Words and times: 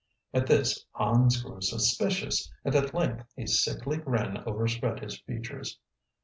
At 0.33 0.47
this 0.47 0.83
Hans 0.93 1.39
grew 1.43 1.61
suspicious, 1.61 2.51
and 2.65 2.73
at 2.73 2.91
length 2.95 3.23
a 3.37 3.45
sickly 3.45 3.97
grin 3.97 4.37
overspread 4.47 4.99
his 4.99 5.19
features. 5.19 5.77